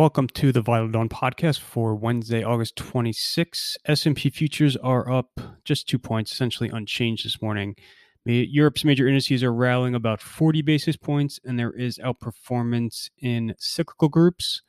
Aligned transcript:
Welcome 0.00 0.28
to 0.28 0.50
the 0.50 0.62
Vital 0.62 0.88
Dawn 0.88 1.10
podcast 1.10 1.60
for 1.60 1.94
Wednesday, 1.94 2.42
August 2.42 2.74
26. 2.76 3.76
S&P 3.84 4.30
futures 4.30 4.74
are 4.78 5.12
up 5.12 5.38
just 5.62 5.86
2 5.90 5.98
points, 5.98 6.32
essentially 6.32 6.70
unchanged 6.70 7.26
this 7.26 7.42
morning. 7.42 7.76
Europe's 8.24 8.82
major 8.82 9.06
indices 9.06 9.44
are 9.44 9.52
rallying 9.52 9.94
about 9.94 10.22
40 10.22 10.62
basis 10.62 10.96
points 10.96 11.38
and 11.44 11.58
there 11.58 11.72
is 11.72 11.98
outperformance 11.98 13.10
in 13.18 13.54
cyclical 13.58 14.08
groups. 14.08 14.62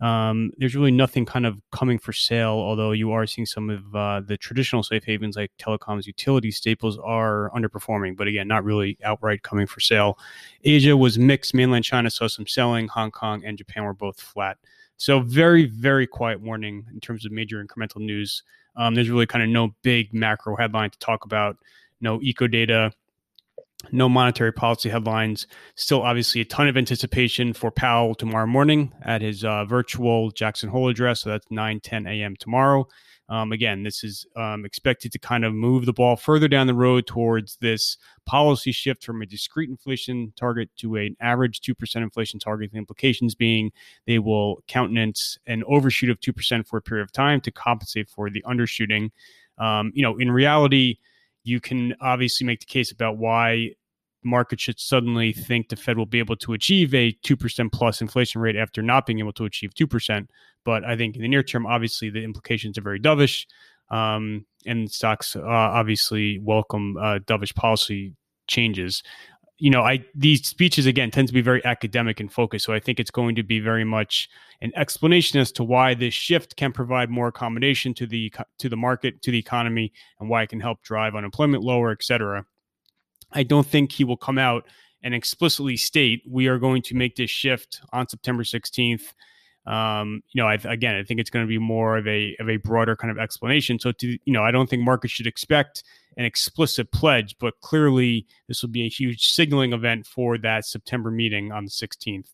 Um, 0.00 0.52
there's 0.58 0.76
really 0.76 0.92
nothing 0.92 1.26
kind 1.26 1.44
of 1.44 1.60
coming 1.72 1.98
for 1.98 2.12
sale, 2.12 2.50
although 2.50 2.92
you 2.92 3.10
are 3.10 3.26
seeing 3.26 3.46
some 3.46 3.68
of 3.68 3.94
uh, 3.96 4.20
the 4.20 4.36
traditional 4.36 4.82
safe 4.82 5.04
havens 5.04 5.36
like 5.36 5.50
telecoms, 5.58 6.06
utilities, 6.06 6.56
staples 6.56 6.98
are 6.98 7.50
underperforming, 7.54 8.16
but 8.16 8.28
again, 8.28 8.46
not 8.46 8.62
really 8.62 8.96
outright 9.02 9.42
coming 9.42 9.66
for 9.66 9.80
sale. 9.80 10.18
Asia 10.62 10.96
was 10.96 11.18
mixed. 11.18 11.52
Mainland 11.52 11.84
China 11.84 12.10
saw 12.10 12.28
some 12.28 12.46
selling. 12.46 12.86
Hong 12.88 13.10
Kong 13.10 13.44
and 13.44 13.58
Japan 13.58 13.84
were 13.84 13.94
both 13.94 14.20
flat. 14.20 14.56
So 14.98 15.20
very, 15.20 15.66
very 15.66 16.06
quiet 16.06 16.42
morning 16.42 16.84
in 16.92 17.00
terms 17.00 17.24
of 17.24 17.32
major 17.32 17.64
incremental 17.64 18.00
news. 18.00 18.42
Um, 18.76 18.94
there's 18.94 19.10
really 19.10 19.26
kind 19.26 19.42
of 19.42 19.50
no 19.50 19.74
big 19.82 20.14
macro 20.14 20.56
headline 20.56 20.90
to 20.90 20.98
talk 20.98 21.24
about. 21.24 21.56
No 22.00 22.20
eco 22.22 22.46
data, 22.46 22.92
no 23.92 24.08
monetary 24.08 24.52
policy 24.52 24.88
headlines. 24.88 25.46
Still, 25.74 26.02
obviously, 26.02 26.40
a 26.40 26.44
ton 26.44 26.68
of 26.68 26.76
anticipation 26.76 27.52
for 27.52 27.70
Powell 27.70 28.14
tomorrow 28.14 28.46
morning 28.46 28.92
at 29.02 29.22
his 29.22 29.44
uh, 29.44 29.64
virtual 29.64 30.30
Jackson 30.30 30.68
Hole 30.68 30.88
address. 30.88 31.20
So 31.20 31.30
that's 31.30 31.46
9 31.50 31.80
10 31.80 32.06
a.m. 32.06 32.36
tomorrow. 32.36 32.88
Um, 33.30 33.52
again, 33.52 33.82
this 33.82 34.04
is 34.04 34.26
um, 34.36 34.64
expected 34.64 35.12
to 35.12 35.18
kind 35.18 35.44
of 35.44 35.52
move 35.52 35.84
the 35.84 35.92
ball 35.92 36.16
further 36.16 36.48
down 36.48 36.66
the 36.66 36.74
road 36.74 37.06
towards 37.06 37.56
this 37.56 37.98
policy 38.24 38.72
shift 38.72 39.04
from 39.04 39.20
a 39.20 39.26
discrete 39.26 39.68
inflation 39.68 40.32
target 40.34 40.70
to 40.78 40.96
an 40.96 41.14
average 41.20 41.60
2% 41.60 41.96
inflation 41.96 42.40
target. 42.40 42.72
The 42.72 42.78
implications 42.78 43.34
being 43.34 43.70
they 44.06 44.18
will 44.18 44.62
countenance 44.66 45.38
an 45.46 45.62
overshoot 45.66 46.08
of 46.08 46.20
2% 46.20 46.66
for 46.66 46.78
a 46.78 46.82
period 46.82 47.02
of 47.02 47.12
time 47.12 47.42
to 47.42 47.50
compensate 47.50 48.08
for 48.08 48.30
the 48.30 48.42
undershooting. 48.46 49.10
Um, 49.58 49.92
you 49.94 50.02
know, 50.02 50.16
in 50.16 50.30
reality, 50.30 50.96
you 51.44 51.60
can 51.60 51.94
obviously 52.00 52.46
make 52.46 52.60
the 52.60 52.66
case 52.66 52.92
about 52.92 53.16
why 53.16 53.70
market 54.24 54.60
should 54.60 54.78
suddenly 54.78 55.32
think 55.32 55.68
the 55.68 55.76
Fed 55.76 55.96
will 55.96 56.06
be 56.06 56.18
able 56.18 56.36
to 56.36 56.52
achieve 56.52 56.92
a 56.94 57.12
2% 57.24 57.72
plus 57.72 58.00
inflation 58.00 58.40
rate 58.40 58.56
after 58.56 58.82
not 58.82 59.06
being 59.06 59.18
able 59.18 59.32
to 59.32 59.44
achieve 59.44 59.70
2%. 59.74 60.26
But 60.64 60.84
I 60.84 60.96
think 60.96 61.16
in 61.16 61.22
the 61.22 61.28
near 61.28 61.42
term, 61.42 61.66
obviously, 61.66 62.10
the 62.10 62.24
implications 62.24 62.76
are 62.76 62.82
very 62.82 63.00
dovish. 63.00 63.46
Um, 63.90 64.44
and 64.66 64.90
stocks 64.90 65.34
uh, 65.34 65.42
obviously 65.42 66.38
welcome 66.38 66.96
uh, 66.98 67.20
dovish 67.20 67.54
policy 67.54 68.12
changes 68.46 69.02
you 69.58 69.70
know, 69.70 69.82
I 69.82 70.04
these 70.14 70.46
speeches 70.46 70.86
again 70.86 71.10
tend 71.10 71.28
to 71.28 71.34
be 71.34 71.40
very 71.40 71.64
academic 71.64 72.20
and 72.20 72.32
focused. 72.32 72.64
So 72.64 72.72
I 72.72 72.78
think 72.78 73.00
it's 73.00 73.10
going 73.10 73.34
to 73.34 73.42
be 73.42 73.58
very 73.58 73.84
much 73.84 74.28
an 74.60 74.72
explanation 74.76 75.40
as 75.40 75.50
to 75.52 75.64
why 75.64 75.94
this 75.94 76.14
shift 76.14 76.56
can 76.56 76.72
provide 76.72 77.10
more 77.10 77.28
accommodation 77.28 77.92
to 77.94 78.06
the 78.06 78.32
to 78.58 78.68
the 78.68 78.76
market, 78.76 79.20
to 79.22 79.30
the 79.32 79.38
economy, 79.38 79.92
and 80.20 80.28
why 80.28 80.42
it 80.42 80.48
can 80.48 80.60
help 80.60 80.82
drive 80.82 81.16
unemployment 81.16 81.64
lower, 81.64 81.90
et 81.90 82.02
cetera. 82.02 82.44
I 83.32 83.42
don't 83.42 83.66
think 83.66 83.92
he 83.92 84.04
will 84.04 84.16
come 84.16 84.38
out 84.38 84.64
and 85.02 85.14
explicitly 85.14 85.76
state 85.76 86.22
we 86.28 86.46
are 86.46 86.58
going 86.58 86.82
to 86.82 86.94
make 86.94 87.16
this 87.16 87.30
shift 87.30 87.80
on 87.92 88.08
September 88.08 88.42
16th. 88.42 89.12
Um, 89.66 90.22
you 90.32 90.42
know, 90.42 90.48
I, 90.48 90.54
again, 90.64 90.94
I 90.94 91.02
think 91.02 91.20
it's 91.20 91.30
going 91.30 91.44
to 91.44 91.48
be 91.48 91.58
more 91.58 91.98
of 91.98 92.06
a 92.06 92.34
of 92.40 92.48
a 92.48 92.56
broader 92.56 92.96
kind 92.96 93.10
of 93.10 93.18
explanation. 93.18 93.78
So, 93.78 93.92
to 93.92 94.06
you 94.24 94.32
know, 94.32 94.42
I 94.42 94.50
don't 94.50 94.68
think 94.68 94.82
markets 94.82 95.12
should 95.12 95.26
expect 95.26 95.82
an 96.16 96.24
explicit 96.24 96.90
pledge, 96.90 97.36
but 97.38 97.54
clearly 97.60 98.26
this 98.48 98.62
will 98.62 98.70
be 98.70 98.84
a 98.84 98.88
huge 98.88 99.26
signaling 99.28 99.72
event 99.72 100.06
for 100.06 100.38
that 100.38 100.64
September 100.64 101.10
meeting 101.10 101.52
on 101.52 101.64
the 101.64 101.70
16th. 101.70 102.28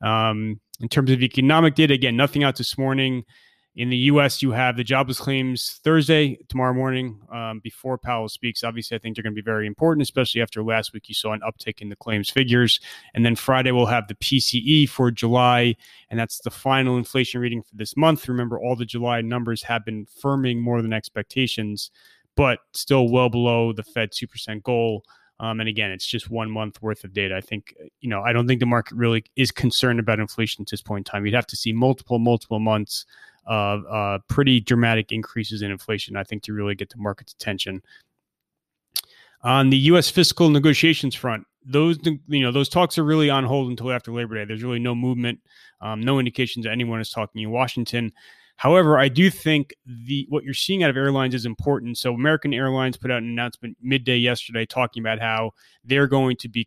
Um, 0.00 0.60
in 0.80 0.88
terms 0.88 1.10
of 1.10 1.22
economic 1.22 1.74
data, 1.74 1.94
again, 1.94 2.16
nothing 2.16 2.44
out 2.44 2.56
this 2.56 2.78
morning. 2.78 3.24
In 3.76 3.90
the 3.90 3.96
U.S., 3.96 4.40
you 4.40 4.52
have 4.52 4.78
the 4.78 4.84
jobless 4.84 5.20
claims 5.20 5.80
Thursday, 5.84 6.38
tomorrow 6.48 6.72
morning, 6.72 7.20
um, 7.30 7.60
before 7.62 7.98
Powell 7.98 8.30
speaks. 8.30 8.64
Obviously, 8.64 8.96
I 8.96 8.98
think 8.98 9.14
they're 9.14 9.22
going 9.22 9.34
to 9.34 9.42
be 9.42 9.44
very 9.44 9.66
important, 9.66 10.02
especially 10.02 10.40
after 10.40 10.62
last 10.62 10.94
week 10.94 11.10
you 11.10 11.14
saw 11.14 11.32
an 11.32 11.40
uptick 11.40 11.82
in 11.82 11.90
the 11.90 11.96
claims 11.96 12.30
figures. 12.30 12.80
And 13.12 13.24
then 13.24 13.36
Friday, 13.36 13.72
we'll 13.72 13.84
have 13.84 14.08
the 14.08 14.14
PCE 14.14 14.88
for 14.88 15.10
July, 15.10 15.76
and 16.08 16.18
that's 16.18 16.40
the 16.40 16.50
final 16.50 16.96
inflation 16.96 17.42
reading 17.42 17.62
for 17.62 17.76
this 17.76 17.98
month. 17.98 18.26
Remember, 18.28 18.58
all 18.58 18.76
the 18.76 18.86
July 18.86 19.20
numbers 19.20 19.62
have 19.64 19.84
been 19.84 20.06
firming 20.06 20.58
more 20.58 20.80
than 20.80 20.94
expectations 20.94 21.90
but 22.36 22.58
still 22.72 23.08
well 23.08 23.30
below 23.30 23.72
the 23.72 23.82
Fed 23.82 24.12
2% 24.12 24.62
goal. 24.62 25.02
Um, 25.38 25.60
and 25.60 25.68
again, 25.68 25.90
it's 25.90 26.06
just 26.06 26.30
one 26.30 26.50
month 26.50 26.80
worth 26.80 27.04
of 27.04 27.12
data. 27.12 27.36
I 27.36 27.42
think, 27.42 27.74
you 28.00 28.08
know, 28.08 28.22
I 28.22 28.32
don't 28.32 28.46
think 28.46 28.60
the 28.60 28.66
market 28.66 28.94
really 28.96 29.24
is 29.36 29.50
concerned 29.50 30.00
about 30.00 30.18
inflation 30.18 30.62
at 30.62 30.70
this 30.70 30.80
point 30.80 31.06
in 31.06 31.10
time. 31.10 31.26
You'd 31.26 31.34
have 31.34 31.46
to 31.48 31.56
see 31.56 31.72
multiple, 31.72 32.18
multiple 32.18 32.58
months 32.58 33.04
of 33.46 33.84
uh, 33.86 34.18
pretty 34.28 34.60
dramatic 34.60 35.12
increases 35.12 35.62
in 35.62 35.70
inflation, 35.70 36.16
I 36.16 36.24
think, 36.24 36.42
to 36.44 36.52
really 36.52 36.74
get 36.74 36.88
the 36.90 36.96
market's 36.98 37.34
attention. 37.34 37.82
On 39.42 39.70
the 39.70 39.76
U.S. 39.76 40.08
fiscal 40.08 40.48
negotiations 40.48 41.14
front, 41.14 41.46
those 41.64 41.98
you 42.04 42.42
know 42.42 42.52
those 42.52 42.68
talks 42.68 42.96
are 42.96 43.04
really 43.04 43.28
on 43.28 43.44
hold 43.44 43.70
until 43.70 43.92
after 43.92 44.12
Labor 44.12 44.36
Day. 44.36 44.44
There's 44.44 44.62
really 44.62 44.78
no 44.78 44.94
movement, 44.94 45.40
um, 45.80 46.00
no 46.00 46.18
indications 46.18 46.64
that 46.64 46.72
anyone 46.72 47.00
is 47.00 47.10
talking 47.10 47.42
in 47.42 47.50
Washington. 47.50 48.12
However, 48.56 48.98
I 48.98 49.08
do 49.08 49.30
think 49.30 49.74
the 49.84 50.26
what 50.28 50.44
you're 50.44 50.54
seeing 50.54 50.82
out 50.82 50.90
of 50.90 50.96
airlines 50.96 51.34
is 51.34 51.46
important. 51.46 51.98
So 51.98 52.14
American 52.14 52.54
Airlines 52.54 52.96
put 52.96 53.10
out 53.10 53.22
an 53.22 53.28
announcement 53.28 53.76
midday 53.82 54.16
yesterday 54.16 54.64
talking 54.64 55.02
about 55.02 55.20
how 55.20 55.52
they're 55.84 56.06
going 56.06 56.36
to 56.38 56.48
be 56.48 56.66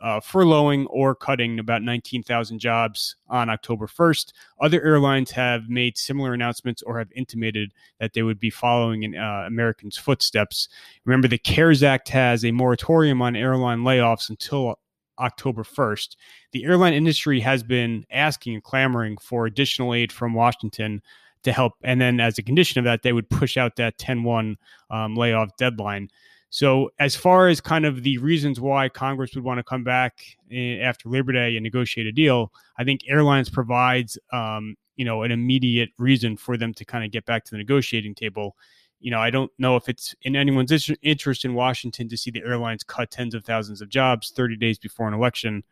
uh, 0.00 0.20
furloughing 0.20 0.86
or 0.88 1.14
cutting 1.14 1.58
about 1.58 1.82
19,000 1.82 2.58
jobs 2.58 3.16
on 3.28 3.50
October 3.50 3.86
1st. 3.86 4.32
Other 4.60 4.82
airlines 4.82 5.30
have 5.32 5.68
made 5.68 5.98
similar 5.98 6.32
announcements 6.32 6.82
or 6.82 6.98
have 6.98 7.12
intimated 7.14 7.72
that 7.98 8.14
they 8.14 8.22
would 8.22 8.40
be 8.40 8.50
following 8.50 9.02
in 9.02 9.16
uh, 9.16 9.44
Americans' 9.46 9.98
footsteps. 9.98 10.68
Remember, 11.04 11.28
the 11.28 11.38
CARES 11.38 11.82
Act 11.82 12.08
has 12.08 12.44
a 12.44 12.50
moratorium 12.50 13.20
on 13.20 13.36
airline 13.36 13.80
layoffs 13.80 14.30
until 14.30 14.78
October 15.18 15.62
1st. 15.62 16.16
The 16.52 16.64
airline 16.64 16.94
industry 16.94 17.40
has 17.40 17.62
been 17.62 18.06
asking 18.10 18.54
and 18.54 18.64
clamoring 18.64 19.18
for 19.18 19.44
additional 19.44 19.92
aid 19.92 20.12
from 20.12 20.32
Washington 20.32 21.02
to 21.42 21.52
help. 21.52 21.74
And 21.82 22.00
then 22.00 22.20
as 22.20 22.38
a 22.38 22.42
condition 22.42 22.78
of 22.78 22.84
that, 22.84 23.02
they 23.02 23.12
would 23.12 23.28
push 23.30 23.56
out 23.56 23.76
that 23.76 23.98
10 23.98 24.22
1 24.22 24.56
um, 24.90 25.14
layoff 25.14 25.56
deadline. 25.56 26.08
So, 26.52 26.90
as 26.98 27.14
far 27.14 27.46
as 27.46 27.60
kind 27.60 27.86
of 27.86 28.02
the 28.02 28.18
reasons 28.18 28.58
why 28.58 28.88
Congress 28.88 29.34
would 29.36 29.44
want 29.44 29.58
to 29.58 29.64
come 29.64 29.84
back 29.84 30.20
eh, 30.50 30.78
after 30.78 31.08
Labor 31.08 31.32
Day 31.32 31.56
and 31.56 31.62
negotiate 31.62 32.08
a 32.08 32.12
deal, 32.12 32.52
I 32.76 32.82
think 32.82 33.02
airlines 33.06 33.48
provides, 33.48 34.18
um, 34.32 34.74
you 34.96 35.04
know, 35.04 35.22
an 35.22 35.30
immediate 35.30 35.90
reason 35.96 36.36
for 36.36 36.56
them 36.56 36.74
to 36.74 36.84
kind 36.84 37.04
of 37.04 37.12
get 37.12 37.24
back 37.24 37.44
to 37.44 37.50
the 37.52 37.58
negotiating 37.58 38.16
table. 38.16 38.56
You 38.98 39.12
know, 39.12 39.20
I 39.20 39.30
don't 39.30 39.50
know 39.58 39.76
if 39.76 39.88
it's 39.88 40.12
in 40.22 40.34
anyone's 40.34 40.90
interest 41.02 41.44
in 41.44 41.54
Washington 41.54 42.08
to 42.08 42.16
see 42.16 42.32
the 42.32 42.42
airlines 42.42 42.82
cut 42.82 43.12
tens 43.12 43.34
of 43.34 43.44
thousands 43.44 43.80
of 43.80 43.88
jobs 43.88 44.32
30 44.34 44.56
days 44.56 44.76
before 44.76 45.06
an 45.06 45.14
election. 45.14 45.62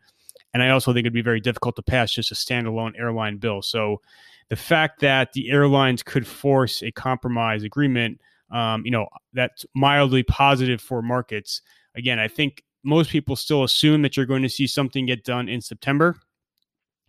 And 0.53 0.63
I 0.63 0.69
also 0.69 0.93
think 0.93 1.03
it'd 1.03 1.13
be 1.13 1.21
very 1.21 1.41
difficult 1.41 1.75
to 1.75 1.83
pass 1.83 2.11
just 2.11 2.31
a 2.31 2.35
standalone 2.35 2.97
airline 2.97 3.37
bill. 3.37 3.61
So, 3.61 4.01
the 4.49 4.55
fact 4.55 4.99
that 5.01 5.33
the 5.33 5.49
airlines 5.49 6.03
could 6.03 6.27
force 6.27 6.81
a 6.81 6.91
compromise 6.91 7.63
agreement, 7.63 8.19
um, 8.51 8.83
you 8.83 8.91
know, 8.91 9.07
that's 9.33 9.65
mildly 9.75 10.23
positive 10.23 10.81
for 10.81 11.01
markets. 11.01 11.61
Again, 11.95 12.19
I 12.19 12.27
think 12.27 12.63
most 12.83 13.09
people 13.09 13.35
still 13.35 13.63
assume 13.63 14.01
that 14.01 14.17
you're 14.17 14.25
going 14.25 14.41
to 14.43 14.49
see 14.49 14.67
something 14.67 15.05
get 15.05 15.23
done 15.23 15.49
in 15.49 15.61
September. 15.61 16.17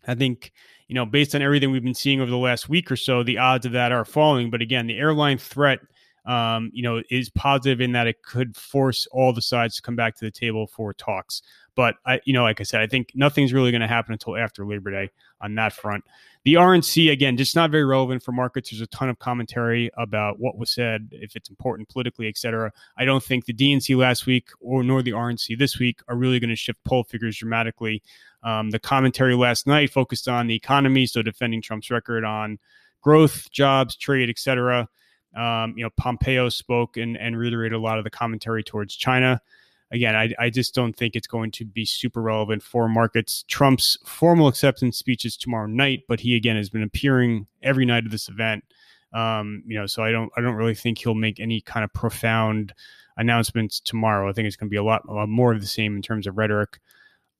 I 0.07 0.15
think, 0.15 0.53
you 0.89 0.95
know, 0.95 1.07
based 1.07 1.35
on 1.35 1.43
everything 1.43 1.71
we've 1.71 1.85
been 1.85 1.95
seeing 1.95 2.21
over 2.21 2.31
the 2.31 2.37
last 2.37 2.69
week 2.69 2.91
or 2.91 2.97
so, 2.97 3.23
the 3.23 3.39
odds 3.39 3.67
of 3.67 3.73
that 3.73 3.93
are 3.93 4.05
falling. 4.05 4.51
But 4.51 4.63
again, 4.63 4.87
the 4.87 4.99
airline 4.99 5.39
threat, 5.39 5.81
um, 6.27 6.71
you 6.73 6.83
know, 6.83 7.03
is 7.11 7.31
positive 7.31 7.81
in 7.81 7.93
that 7.93 8.07
it 8.07 8.23
could 8.23 8.57
force 8.57 9.07
all 9.13 9.33
the 9.33 9.43
sides 9.43 9.77
to 9.77 9.83
come 9.83 9.97
back 9.97 10.17
to 10.17 10.25
the 10.25 10.31
table 10.31 10.67
for 10.67 10.93
talks. 10.93 11.43
But 11.75 11.97
I, 12.05 12.21
you 12.25 12.33
know, 12.33 12.43
like 12.43 12.61
I 12.61 12.65
said, 12.65 12.81
I 12.81 12.87
think 12.87 13.13
nothing's 13.15 13.53
really 13.53 13.71
going 13.71 13.81
to 13.81 13.87
happen 13.87 14.13
until 14.13 14.37
after 14.37 14.67
Labor 14.67 14.91
Day 14.91 15.11
on 15.41 15.55
that 15.55 15.73
front. 15.73 16.05
The 16.45 16.55
RNC 16.55 17.11
again, 17.11 17.37
just 17.37 17.55
not 17.55 17.71
very 17.71 17.85
relevant 17.85 18.23
for 18.23 18.33
markets. 18.33 18.71
There's 18.71 18.81
a 18.81 18.87
ton 18.89 19.09
of 19.09 19.19
commentary 19.19 19.91
about 19.97 20.39
what 20.39 20.59
was 20.59 20.71
said, 20.71 21.09
if 21.13 21.37
it's 21.37 21.49
important 21.49 21.89
politically, 21.89 22.29
et 22.29 22.37
cetera. 22.37 22.73
I 22.97 23.05
don't 23.05 23.23
think 23.23 23.45
the 23.45 23.55
DNC 23.55 23.97
last 23.97 24.27
week 24.27 24.49
or 24.61 24.83
nor 24.83 25.03
the 25.03 25.13
RNC 25.13 25.59
this 25.59 25.79
week 25.79 26.01
are 26.09 26.17
really 26.17 26.41
going 26.41 26.51
to 26.51 26.57
shift 26.57 26.83
poll 26.85 27.05
figures 27.05 27.39
dramatically. 27.39 28.03
Um, 28.43 28.71
the 28.71 28.79
commentary 28.79 29.35
last 29.35 29.67
night 29.67 29.91
focused 29.91 30.29
on 30.29 30.47
the 30.47 30.55
economy, 30.55 31.07
so 31.07 31.23
defending 31.23 31.61
Trump's 31.61 31.91
record 31.91 32.25
on 32.25 32.59
growth, 33.03 33.51
jobs, 33.51 33.97
trade, 33.97 34.31
et 34.31 34.39
cetera. 34.39 34.89
Um, 35.37 35.75
you 35.77 35.85
know, 35.85 35.91
Pompeo 35.97 36.49
spoke 36.49 36.97
and, 36.97 37.17
and 37.17 37.39
reiterated 37.39 37.77
a 37.77 37.81
lot 37.81 37.99
of 37.99 38.05
the 38.05 38.11
commentary 38.11 38.65
towards 38.65 38.97
China 38.97 39.41
again, 39.91 40.15
I, 40.15 40.33
I 40.39 40.51
just 40.51 40.75
don't 40.75 40.97
think 40.97 41.17
it's 41.17 41.27
going 41.27 41.51
to 41.53 41.65
be 41.65 41.85
super 41.85 42.23
relevant 42.23 42.63
for 42.63 42.89
markets. 42.89 43.45
Trump's 43.49 43.99
formal 44.05 44.49
acceptance 44.49 44.97
speech 44.97 45.25
is 45.25 45.37
tomorrow 45.37 45.67
night, 45.67 46.05
but 46.09 46.21
he 46.21 46.37
again 46.37 46.57
has 46.57 46.71
been 46.71 46.83
appearing 46.83 47.47
every 47.63 47.85
night 47.85 48.05
of 48.05 48.13
this 48.13 48.29
event. 48.29 48.65
Um, 49.13 49.65
you 49.67 49.79
know, 49.79 49.87
so 49.87 50.05
I 50.05 50.13
don't 50.13 50.31
I 50.37 50.41
don't 50.41 50.55
really 50.55 50.75
think 50.75 50.99
he'll 50.99 51.15
make 51.15 51.41
any 51.41 51.61
kind 51.61 51.85
of 51.85 51.93
profound 51.93 52.73
announcements 53.17 53.81
tomorrow. 53.81 54.29
I 54.29 54.33
think 54.33 54.47
it's 54.47 54.57
going 54.57 54.69
to 54.69 54.71
be 54.71 54.77
a 54.77 54.85
lot, 54.85 55.03
more 55.29 55.53
of 55.53 55.61
the 55.61 55.67
same 55.67 55.97
in 55.97 56.03
terms 56.03 56.27
of 56.27 56.39
rhetoric. 56.39 56.79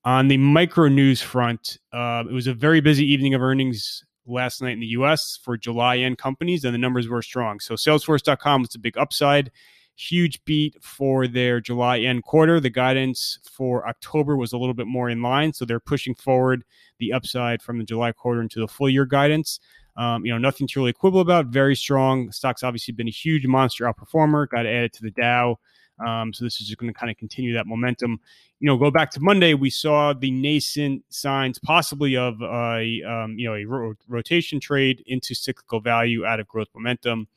On 0.03 0.27
the 0.27 0.37
micro 0.37 0.87
news 0.87 1.21
front, 1.21 1.77
uh, 1.93 2.23
it 2.27 2.33
was 2.33 2.47
a 2.47 2.53
very 2.53 2.81
busy 2.81 3.05
evening 3.05 3.35
of 3.35 3.41
earnings 3.41 4.03
last 4.25 4.61
night 4.61 4.73
in 4.73 4.79
the 4.79 4.87
US 4.87 5.39
for 5.41 5.57
July 5.57 5.97
end 5.97 6.17
companies, 6.17 6.63
and 6.63 6.73
the 6.73 6.79
numbers 6.79 7.07
were 7.07 7.21
strong. 7.21 7.59
So 7.59 7.75
Salesforce.com 7.75 8.61
was 8.61 8.75
a 8.75 8.79
big 8.79 8.97
upside. 8.97 9.51
Huge 9.95 10.43
beat 10.45 10.81
for 10.81 11.27
their 11.27 11.59
July 11.59 11.99
end 11.99 12.23
quarter. 12.23 12.59
The 12.59 12.69
guidance 12.69 13.39
for 13.51 13.87
October 13.87 14.37
was 14.37 14.53
a 14.53 14.57
little 14.57 14.73
bit 14.73 14.87
more 14.87 15.09
in 15.09 15.21
line. 15.21 15.53
So 15.53 15.65
they're 15.65 15.79
pushing 15.79 16.15
forward 16.15 16.63
the 16.99 17.13
upside 17.13 17.61
from 17.61 17.77
the 17.77 17.83
July 17.83 18.11
quarter 18.11 18.41
into 18.41 18.59
the 18.59 18.67
full 18.67 18.89
year 18.89 19.05
guidance. 19.05 19.59
Um, 19.97 20.25
you 20.25 20.31
know, 20.31 20.37
nothing 20.37 20.67
to 20.67 20.79
really 20.79 20.93
quibble 20.93 21.19
about. 21.19 21.47
Very 21.47 21.75
strong. 21.75 22.31
Stock's 22.31 22.63
obviously 22.63 22.93
been 22.93 23.09
a 23.09 23.11
huge 23.11 23.45
monster 23.45 23.83
outperformer. 23.85 24.47
Got 24.47 24.63
to 24.63 24.69
add 24.69 24.85
it 24.85 24.93
to 24.93 25.03
the 25.03 25.11
Dow. 25.11 25.59
Um, 26.05 26.33
so 26.33 26.43
this 26.43 26.59
is 26.59 26.67
just 26.67 26.77
going 26.77 26.91
to 26.91 26.99
kind 26.99 27.11
of 27.11 27.17
continue 27.17 27.53
that 27.53 27.67
momentum. 27.67 28.19
You 28.59 28.67
know, 28.67 28.77
go 28.77 28.91
back 28.91 29.11
to 29.11 29.19
Monday, 29.19 29.53
we 29.53 29.69
saw 29.69 30.13
the 30.13 30.31
nascent 30.31 31.03
signs 31.09 31.59
possibly 31.59 32.15
of 32.15 32.41
a 32.41 33.01
um, 33.07 33.35
you 33.37 33.47
know 33.47 33.55
a 33.55 33.65
ro- 33.65 33.93
rotation 34.07 34.59
trade 34.59 35.03
into 35.05 35.33
cyclical 35.33 35.79
value 35.79 36.25
out 36.25 36.39
of 36.39 36.47
growth 36.47 36.67
momentum. 36.75 37.27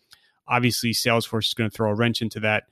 Obviously, 0.49 0.91
Salesforce 0.91 1.47
is 1.47 1.55
going 1.55 1.71
to 1.71 1.75
throw 1.75 1.91
a 1.91 1.95
wrench 1.95 2.21
into 2.21 2.41
that. 2.41 2.65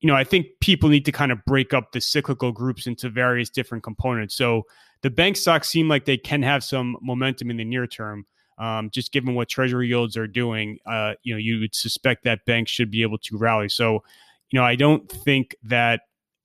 You 0.00 0.08
know, 0.08 0.14
I 0.14 0.24
think 0.24 0.48
people 0.60 0.90
need 0.90 1.06
to 1.06 1.12
kind 1.12 1.32
of 1.32 1.42
break 1.46 1.72
up 1.72 1.92
the 1.92 2.00
cyclical 2.00 2.52
groups 2.52 2.86
into 2.86 3.08
various 3.08 3.48
different 3.48 3.82
components. 3.82 4.34
So 4.36 4.64
the 5.00 5.10
bank 5.10 5.36
stocks 5.36 5.68
seem 5.68 5.88
like 5.88 6.04
they 6.04 6.18
can 6.18 6.42
have 6.42 6.62
some 6.62 6.96
momentum 7.00 7.50
in 7.50 7.56
the 7.56 7.64
near 7.64 7.86
term. 7.86 8.26
Um, 8.58 8.88
just 8.90 9.12
given 9.12 9.34
what 9.34 9.48
treasury 9.48 9.88
yields 9.88 10.16
are 10.16 10.26
doing, 10.26 10.78
uh, 10.86 11.14
you 11.22 11.34
know, 11.34 11.38
you 11.38 11.60
would 11.60 11.74
suspect 11.74 12.24
that 12.24 12.44
banks 12.46 12.70
should 12.70 12.90
be 12.90 13.02
able 13.02 13.18
to 13.18 13.36
rally. 13.36 13.68
So 13.68 14.02
you 14.50 14.58
know, 14.58 14.64
I 14.64 14.76
don't 14.76 15.10
think 15.10 15.56
that 15.64 16.00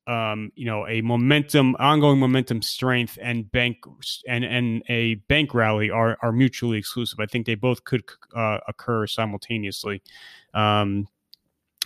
um, 0.08 0.52
you 0.56 0.66
know 0.66 0.88
a 0.88 1.02
momentum, 1.02 1.76
ongoing 1.80 2.20
momentum 2.20 2.62
strength, 2.62 3.18
and 3.22 3.50
bank 3.52 3.78
and 4.28 4.44
and 4.44 4.84
a 4.90 5.16
bank 5.16 5.54
rally 5.54 5.90
are 5.90 6.18
are 6.22 6.32
mutually 6.32 6.78
exclusive. 6.78 7.20
I 7.20 7.28
think 7.28 7.46
they 7.46 7.56
both 7.56 7.84
could 7.84 8.04
uh, 8.36 8.58
occur 8.68 9.08
simultaneously. 9.08 10.02
Um, 10.54 11.08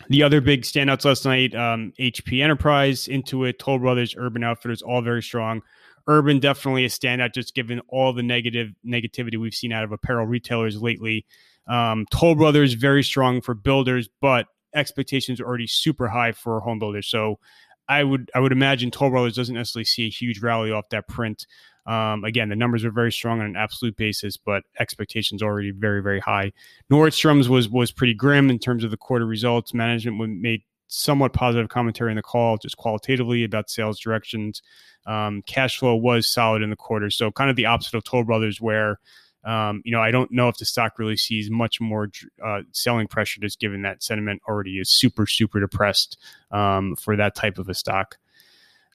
the 0.10 0.24
other 0.24 0.42
big 0.42 0.62
standouts 0.62 1.06
last 1.06 1.26
night: 1.26 1.54
um, 1.54 1.92
HP 2.00 2.42
Enterprise, 2.42 3.08
Intuit, 3.08 3.60
Toll 3.60 3.80
Brothers, 3.80 4.16
Urban 4.18 4.44
Outfitters, 4.44 4.82
all 4.82 5.02
very 5.02 5.24
strong. 5.24 5.62
Urban 6.08 6.40
definitely 6.40 6.86
a 6.86 6.90
standout, 6.90 7.34
just 7.34 7.56
given 7.56 7.82
all 7.90 8.14
the 8.14 8.24
negative 8.24 8.70
negativity 8.86 9.38
we've 9.38 9.56
seen 9.56 9.74
out 9.74 9.84
of 9.84 9.92
apparel 9.92 10.26
retailers 10.26 10.82
lately. 10.82 11.26
Um, 11.68 12.06
Toll 12.12 12.36
Brothers 12.36 12.74
very 12.74 13.04
strong 13.04 13.42
for 13.42 13.56
builders, 13.56 14.08
but 14.22 14.48
expectations 14.76 15.40
are 15.40 15.46
already 15.46 15.68
super 15.68 16.08
high 16.08 16.34
for 16.34 16.60
home 16.60 16.80
builders. 16.80 17.08
So 17.08 17.40
I 17.88 18.04
would 18.04 18.30
I 18.36 18.40
would 18.40 18.52
imagine 18.52 18.92
Toll 18.92 19.10
Brothers 19.10 19.36
doesn't 19.36 19.56
necessarily 19.56 19.86
see 19.86 20.08
a 20.08 20.10
huge 20.10 20.42
rally 20.42 20.72
off 20.72 20.90
that 20.90 21.08
print. 21.08 21.46
Um, 21.86 22.24
again, 22.24 22.50
the 22.50 22.56
numbers 22.56 22.84
are 22.84 22.92
very 22.92 23.12
strong 23.12 23.40
on 23.40 23.46
an 23.46 23.56
absolute 23.56 23.96
basis, 23.96 24.38
but 24.38 24.64
expectations 24.80 25.44
already 25.44 25.72
very 25.72 26.02
very 26.02 26.20
high. 26.20 26.52
Nordstrom's 26.92 27.48
was 27.48 27.70
was 27.70 27.92
pretty 27.92 28.14
grim 28.14 28.50
in 28.50 28.60
terms 28.60 28.84
of 28.84 28.92
the 28.92 28.98
quarter 28.98 29.26
results. 29.26 29.74
Management 29.74 30.42
made 30.42 30.64
somewhat 30.88 31.34
positive 31.34 31.70
commentary 31.70 32.12
in 32.12 32.16
the 32.16 32.24
call, 32.24 32.58
just 32.58 32.78
qualitatively 32.78 33.44
about 33.44 33.70
sales 33.70 34.00
directions. 34.00 34.62
Um, 35.06 35.44
cash 35.46 35.78
flow 35.78 35.96
was 35.96 36.28
solid 36.28 36.62
in 36.64 36.70
the 36.72 36.76
quarter, 36.76 37.10
so 37.12 37.32
kind 37.32 37.50
of 37.50 37.56
the 37.56 37.68
opposite 37.68 37.96
of 37.96 38.04
Toll 38.04 38.24
Brothers, 38.24 38.60
where 38.60 39.00
um, 39.46 39.82
you 39.86 39.92
know, 39.92 40.02
I 40.02 40.12
don't 40.12 40.32
know 40.32 40.50
if 40.50 40.58
the 40.58 40.66
stock 40.66 40.98
really 40.98 41.18
sees 41.18 41.52
much 41.52 41.80
more 41.80 42.10
uh, 42.44 42.62
selling 42.72 43.08
pressure, 43.08 43.40
just 43.42 43.60
given 43.60 43.84
that 43.84 44.04
sentiment 44.04 44.42
already 44.48 44.80
is 44.80 44.90
super, 44.90 45.28
super 45.28 45.60
depressed 45.60 46.18
um, 46.52 46.96
for 46.96 47.16
that 47.16 47.36
type 47.36 47.60
of 47.60 47.70
a 47.70 47.76
stock. 47.76 48.18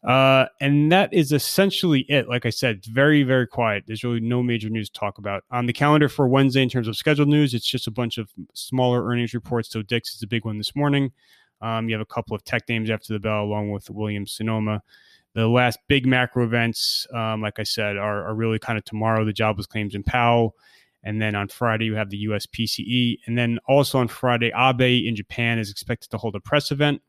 Uh, 0.03 0.47
and 0.61 0.91
that 0.91 1.13
is 1.13 1.31
essentially 1.31 2.01
it. 2.09 2.29
Like 2.29 2.47
I 2.47 2.51
said, 2.51 2.85
very, 2.87 3.23
very 3.23 3.47
quiet. 3.47 3.85
There's 3.87 4.03
really 4.03 4.21
no 4.21 4.43
major 4.43 4.71
news 4.71 4.89
to 4.91 4.99
talk 4.99 5.19
about. 5.19 5.45
On 5.51 5.67
the 5.67 5.73
calendar 5.73 6.09
for 6.09 6.27
Wednesday, 6.27 6.63
in 6.63 6.71
terms 6.71 6.89
of 6.89 6.97
scheduled 6.97 7.29
news, 7.29 7.55
it's 7.55 7.67
just 7.67 7.87
a 7.87 7.91
bunch 7.91 8.19
of 8.19 8.31
smaller 8.55 9.05
earnings 9.05 9.35
reports. 9.35 9.71
So 9.71 9.83
Dick's 9.83 10.15
is 10.15 10.23
a 10.23 10.27
big 10.27 10.45
one 10.45 10.59
this 10.59 10.75
morning. 10.75 11.13
Um, 11.61 11.89
you 11.89 11.95
have 11.95 12.01
a 12.01 12.07
couple 12.07 12.35
of 12.35 12.43
tech 12.45 12.69
names 12.69 12.91
after 12.91 13.13
the 13.13 13.19
bell, 13.19 13.43
along 13.43 13.71
with 13.71 13.91
Williams 13.91 14.33
Sonoma. 14.33 14.83
The 15.35 15.49
last 15.49 15.79
big 15.89 16.07
macro 16.07 16.45
events, 16.45 17.07
um, 17.15 17.41
like 17.41 17.59
I 17.59 17.63
said, 17.63 17.97
are, 17.97 18.27
are 18.27 18.35
really 18.35 18.59
kind 18.59 18.79
of 18.79 18.85
tomorrow, 18.85 19.25
the 19.25 19.33
jobless 19.33 19.67
claims 19.67 19.95
in 19.95 20.03
Powell. 20.03 20.57
And 21.03 21.23
then 21.23 21.35
on 21.35 21.49
Friday, 21.49 21.87
you 21.87 21.95
have 21.95 22.11
the 22.11 22.19
US 22.19 22.47
PCE. 22.47 23.19
And 23.27 23.39
then 23.39 23.59
also 23.69 23.99
on 23.99 24.09
Friday, 24.09 24.53
Abe 24.55 25.07
in 25.07 25.15
Japan 25.17 25.59
is 25.59 25.71
expected 25.71 26.11
to 26.11 26.19
hold 26.19 26.35
a 26.35 26.41
press 26.41 26.71
event 26.71 27.01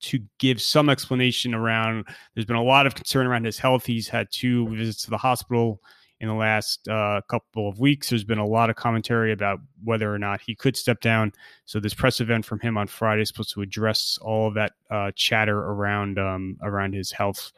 to 0.00 0.18
give 0.38 0.60
some 0.60 0.88
explanation 0.88 1.54
around. 1.54 2.06
There's 2.34 2.46
been 2.46 2.56
a 2.56 2.62
lot 2.62 2.86
of 2.86 2.94
concern 2.94 3.26
around 3.26 3.44
his 3.44 3.58
health. 3.58 3.84
He's 3.84 4.08
had 4.08 4.28
two 4.30 4.68
visits 4.68 5.02
to 5.04 5.10
the 5.10 5.18
hospital 5.18 5.80
in 6.20 6.28
the 6.28 6.34
last 6.34 6.86
uh, 6.88 7.20
couple 7.28 7.68
of 7.68 7.80
weeks. 7.80 8.10
There's 8.10 8.24
been 8.24 8.38
a 8.38 8.46
lot 8.46 8.70
of 8.70 8.76
commentary 8.76 9.32
about 9.32 9.60
whether 9.82 10.12
or 10.12 10.18
not 10.18 10.40
he 10.40 10.54
could 10.54 10.76
step 10.76 11.00
down. 11.00 11.32
So 11.64 11.80
this 11.80 11.94
press 11.94 12.20
event 12.20 12.44
from 12.44 12.60
him 12.60 12.76
on 12.76 12.86
Friday 12.86 13.22
is 13.22 13.28
supposed 13.28 13.54
to 13.54 13.62
address 13.62 14.18
all 14.20 14.48
of 14.48 14.54
that 14.54 14.72
uh, 14.90 15.12
chatter 15.16 15.58
around 15.58 16.18
um, 16.18 16.58
around 16.62 16.94
his 16.94 17.10
health. 17.10 17.52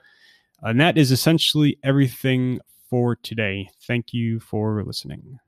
And 0.62 0.80
that 0.80 0.96
is 0.96 1.10
essentially 1.10 1.78
everything 1.82 2.60
for 2.88 3.16
today. 3.16 3.68
Thank 3.86 4.12
you 4.12 4.38
for 4.38 4.84
listening. 4.84 5.40